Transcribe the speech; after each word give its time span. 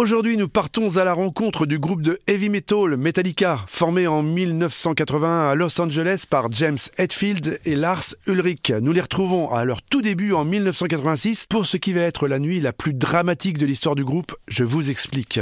Aujourd'hui, 0.00 0.38
nous 0.38 0.48
partons 0.48 0.96
à 0.96 1.04
la 1.04 1.12
rencontre 1.12 1.66
du 1.66 1.78
groupe 1.78 2.00
de 2.00 2.18
heavy 2.26 2.48
metal 2.48 2.96
Metallica, 2.96 3.60
formé 3.66 4.06
en 4.06 4.22
1980 4.22 5.50
à 5.50 5.54
Los 5.54 5.78
Angeles 5.78 6.24
par 6.26 6.50
James 6.52 6.78
Hetfield 6.96 7.60
et 7.66 7.76
Lars 7.76 8.14
Ulrich. 8.26 8.72
Nous 8.80 8.94
les 8.94 9.02
retrouvons 9.02 9.52
à 9.52 9.66
leur 9.66 9.82
tout 9.82 10.00
début 10.00 10.32
en 10.32 10.46
1986 10.46 11.44
pour 11.50 11.66
ce 11.66 11.76
qui 11.76 11.92
va 11.92 12.00
être 12.00 12.28
la 12.28 12.38
nuit 12.38 12.60
la 12.60 12.72
plus 12.72 12.94
dramatique 12.94 13.58
de 13.58 13.66
l'histoire 13.66 13.94
du 13.94 14.06
groupe. 14.06 14.34
Je 14.48 14.64
vous 14.64 14.88
explique. 14.88 15.38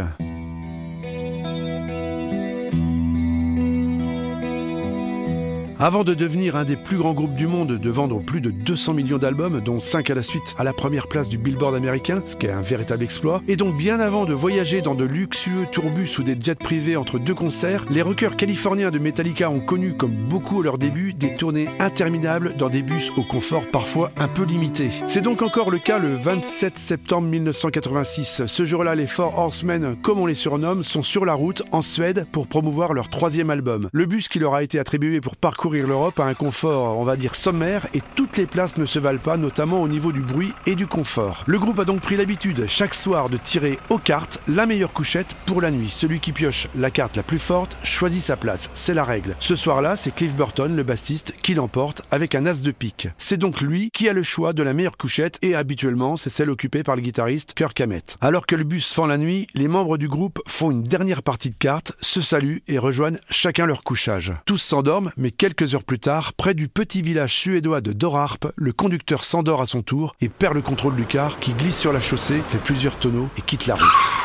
Avant 5.81 6.03
de 6.03 6.13
devenir 6.13 6.57
un 6.57 6.65
des 6.65 6.75
plus 6.75 6.97
grands 6.97 7.13
groupes 7.13 7.37
du 7.37 7.47
monde, 7.47 7.79
de 7.79 7.91
vendre 7.91 8.21
plus 8.21 8.41
de 8.41 8.51
200 8.51 8.95
millions 8.95 9.17
d'albums, 9.17 9.61
dont 9.65 9.79
5 9.79 10.11
à 10.11 10.17
la 10.17 10.23
suite 10.23 10.57
à 10.59 10.65
la 10.65 10.73
première 10.73 11.07
place 11.07 11.29
du 11.29 11.39
Billboard 11.39 11.77
américain, 11.77 12.21
ce 12.27 12.35
qui 12.35 12.47
est 12.47 12.51
un 12.51 12.63
véritable 12.63 13.05
exploit, 13.05 13.43
et 13.47 13.55
donc 13.55 13.77
bien 13.77 14.01
avant 14.01 14.25
de 14.25 14.35
voyager 14.35 14.83
dans 14.83 14.97
de 14.97 15.05
luxueux 15.05 15.69
tourbus 15.71 16.19
ou 16.19 16.25
des 16.25 16.37
jets 16.41 16.57
privés 16.57 16.97
entre 16.97 17.21
deux 17.21 17.35
concerts, 17.35 17.85
les 17.91 18.03
rockers 18.03 18.37
californiens 18.37 18.91
de 18.91 18.99
Metallica 18.99 19.51
ont 19.51 19.61
connu, 19.61 19.95
comme 19.95 20.11
beaucoup 20.11 20.63
à 20.63 20.65
leur 20.65 20.79
début, 20.79 21.13
des 21.13 21.37
tournées 21.37 21.69
interminables 21.79 22.55
dans 22.59 22.71
des 22.71 22.83
bus 22.83 23.13
au 23.17 23.23
confort 23.23 23.65
parfois 23.71 24.11
un 24.17 24.27
peu 24.27 24.43
limité. 24.43 24.89
C'est 25.07 25.23
donc 25.23 25.43
encore 25.43 25.71
le 25.71 25.79
cas 25.79 26.01
le 26.01 26.13
27 26.13 26.77
septembre 26.77 27.29
1986. 27.29 28.47
Ce 28.47 28.65
jour-là, 28.65 28.97
les 28.97 29.07
Four 29.07 29.39
Horsemen, 29.39 29.95
comme 30.03 30.19
on 30.19 30.27
les 30.27 30.35
surnomme, 30.35 30.83
sont 30.83 31.05
sur 31.05 31.25
la 31.25 31.35
route 31.35 31.63
en 31.71 31.83
Suède 31.83 32.27
pour 32.33 32.49
promouvoir 32.49 32.95
leur 32.95 33.11
troisième 33.11 33.51
album. 33.51 33.89
Le 33.93 34.07
bus 34.07 34.27
qui 34.27 34.41
leur 34.41 34.55
a 34.55 34.65
été 34.65 34.81
attribué 34.81 35.21
pour 35.21 35.37
parcourir 35.37 35.68
l'Europe 35.77 36.19
a 36.21 36.25
un 36.25 36.35
confort, 36.35 36.99
on 36.99 37.05
va 37.05 37.17
dire, 37.17 37.35
sommaire 37.35 37.87
et 37.95 38.01
toutes 38.15 38.37
les 38.37 38.47
places 38.47 38.79
ne 38.79 38.87
se 38.87 38.99
valent 38.99 39.19
pas, 39.19 39.37
notamment 39.37 39.83
au 39.83 39.89
niveau 39.89 40.13
du 40.13 40.21
bruit 40.21 40.53
et 40.67 40.75
du 40.75 40.87
confort. 40.87 41.45
Le 41.47 41.59
groupe 41.59 41.79
a 41.79 41.85
donc 41.85 42.01
pris 42.01 42.17
l'habitude 42.17 42.67
chaque 42.67 42.95
soir 42.95 43.29
de 43.29 43.37
tirer 43.37 43.79
aux 43.91 43.99
cartes 43.99 44.41
la 44.49 44.67
meilleure 44.67 44.93
couchette 44.93 45.37
pour 45.47 45.61
la 45.61 45.71
nuit. 45.71 45.91
Celui 45.91 46.21
qui 46.21 46.33
pioche 46.33 46.69
la 46.77 46.91
carte 46.91 47.17
la 47.17 47.23
plus 47.23 47.39
forte 47.39 47.77
choisit 47.83 48.23
sa 48.23 48.37
place, 48.37 48.71
c'est 48.75 48.95
la 48.95 49.05
règle. 49.05 49.37
Ce 49.41 49.57
soir-là, 49.57 49.97
c'est 49.97 50.15
Cliff 50.15 50.35
Burton, 50.35 50.75
le 50.75 50.83
bassiste, 50.83 51.35
qui 51.43 51.55
l'emporte 51.55 52.03
avec 52.11 52.35
un 52.35 52.47
as 52.47 52.63
de 52.63 52.71
pique. 52.71 53.09
C'est 53.19 53.37
donc 53.37 53.61
lui 53.61 53.91
qui 53.93 54.09
a 54.09 54.13
le 54.13 54.23
choix 54.23 54.53
de 54.53 54.63
la 54.63 54.73
meilleure 54.73 54.97
couchette 54.97 55.39
et 55.43 55.55
habituellement, 55.55 56.17
c'est 56.17 56.31
celle 56.31 56.51
occupée 56.51 56.83
par 56.83 56.97
le 56.97 57.03
guitariste 57.03 57.55
Kirk 57.55 57.81
Hammett. 57.81 58.17
Alors 58.21 58.47
que 58.47 58.57
le 58.57 58.65
bus 58.65 58.93
fend 58.93 59.07
la 59.07 59.19
nuit, 59.19 59.47
les 59.55 59.69
membres 59.69 59.99
du 59.99 60.09
groupe 60.09 60.41
font 60.47 60.71
une 60.71 60.83
dernière 60.83 61.23
partie 61.23 61.51
de 61.51 61.57
cartes, 61.57 61.93
se 62.01 62.21
saluent 62.21 62.63
et 62.69 62.79
rejoignent 62.79 63.19
chacun 63.31 63.67
leur 63.67 63.83
couchage. 63.83 64.33
Tous 64.45 64.59
s'endorment, 64.59 65.11
mais 65.17 65.31
quelques 65.31 65.58
Quelques 65.59 65.75
heures 65.75 65.83
plus 65.83 65.99
tard, 65.99 66.35
près 66.35 66.55
du 66.55 66.69
petit 66.69 67.03
village 67.03 67.35
suédois 67.35 67.81
de 67.81 67.93
Dorarp, 67.93 68.47
le 68.55 68.73
conducteur 68.73 69.25
s'endort 69.25 69.61
à 69.61 69.67
son 69.67 69.83
tour 69.83 70.15
et 70.21 70.29
perd 70.29 70.55
le 70.55 70.63
contrôle 70.63 70.95
du 70.95 71.05
car 71.05 71.41
qui 71.41 71.53
glisse 71.53 71.77
sur 71.77 71.93
la 71.93 72.01
chaussée, 72.01 72.41
fait 72.47 72.59
plusieurs 72.59 72.97
tonneaux 72.97 73.29
et 73.37 73.41
quitte 73.41 73.67
la 73.67 73.75
route. 73.75 74.18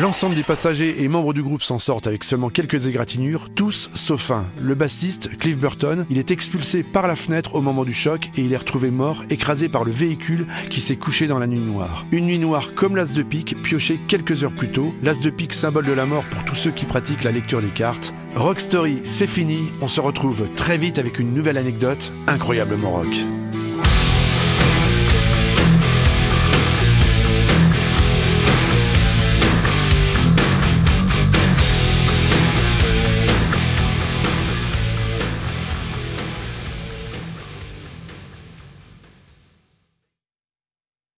L'ensemble 0.00 0.34
des 0.34 0.42
passagers 0.42 1.04
et 1.04 1.08
membres 1.08 1.32
du 1.32 1.42
groupe 1.42 1.62
s'en 1.62 1.78
sortent 1.78 2.08
avec 2.08 2.24
seulement 2.24 2.50
quelques 2.50 2.88
égratignures, 2.88 3.48
tous 3.54 3.90
sauf 3.94 4.32
un. 4.32 4.44
Le 4.60 4.74
bassiste, 4.74 5.38
Cliff 5.38 5.56
Burton, 5.56 6.04
il 6.10 6.18
est 6.18 6.32
expulsé 6.32 6.82
par 6.82 7.06
la 7.06 7.14
fenêtre 7.14 7.54
au 7.54 7.60
moment 7.60 7.84
du 7.84 7.92
choc 7.92 8.28
et 8.36 8.40
il 8.40 8.52
est 8.52 8.56
retrouvé 8.56 8.90
mort, 8.90 9.22
écrasé 9.30 9.68
par 9.68 9.84
le 9.84 9.92
véhicule 9.92 10.48
qui 10.68 10.80
s'est 10.80 10.96
couché 10.96 11.28
dans 11.28 11.38
la 11.38 11.46
nuit 11.46 11.60
noire. 11.60 12.06
Une 12.10 12.26
nuit 12.26 12.40
noire 12.40 12.74
comme 12.74 12.96
l'as 12.96 13.12
de 13.12 13.22
pique, 13.22 13.54
pioché 13.62 14.00
quelques 14.08 14.42
heures 14.42 14.54
plus 14.54 14.68
tôt. 14.68 14.92
L'as 15.04 15.20
de 15.20 15.30
pique, 15.30 15.54
symbole 15.54 15.86
de 15.86 15.92
la 15.92 16.06
mort 16.06 16.24
pour 16.24 16.44
tous 16.44 16.56
ceux 16.56 16.72
qui 16.72 16.86
pratiquent 16.86 17.22
la 17.22 17.30
lecture 17.30 17.62
des 17.62 17.68
cartes. 17.68 18.12
Rock 18.34 18.58
Story, 18.58 18.98
c'est 19.00 19.28
fini. 19.28 19.58
On 19.80 19.86
se 19.86 20.00
retrouve 20.00 20.48
très 20.56 20.76
vite 20.76 20.98
avec 20.98 21.20
une 21.20 21.32
nouvelle 21.32 21.56
anecdote 21.56 22.10
incroyablement 22.26 22.90
rock. 22.90 23.24